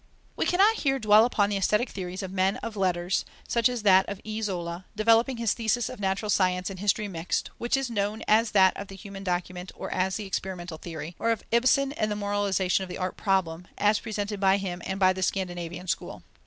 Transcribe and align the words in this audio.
We 0.35 0.47
cannot 0.47 0.77
here 0.77 0.97
dwell 0.97 1.25
upon 1.25 1.51
the 1.51 1.57
aesthetic 1.57 1.91
theories 1.91 2.23
of 2.23 2.31
men 2.31 2.57
of 2.63 2.75
letters, 2.75 3.23
such 3.47 3.69
as 3.69 3.83
that 3.83 4.09
of 4.09 4.19
E. 4.23 4.41
Zola, 4.41 4.85
developing 4.95 5.37
his 5.37 5.53
thesis 5.53 5.89
of 5.89 5.99
natural 5.99 6.31
science 6.31 6.71
and 6.71 6.79
history 6.79 7.07
mixed, 7.07 7.51
which 7.59 7.77
is 7.77 7.91
known 7.91 8.23
as 8.27 8.49
that 8.49 8.75
of 8.77 8.87
the 8.87 8.95
human 8.95 9.23
document 9.23 9.71
or 9.75 9.91
as 9.93 10.15
the 10.15 10.25
experimental 10.25 10.79
theory, 10.79 11.15
or 11.19 11.29
of 11.29 11.43
Ibsen 11.51 11.91
and 11.93 12.09
the 12.09 12.15
moralization 12.15 12.81
of 12.81 12.89
the 12.89 12.97
art 12.97 13.15
problem, 13.15 13.67
as 13.77 13.99
presented 13.99 14.39
by 14.39 14.57
him 14.57 14.81
and 14.87 14.99
by 14.99 15.13
the 15.13 15.21
Scandinavian 15.21 15.85
school. 15.87 16.23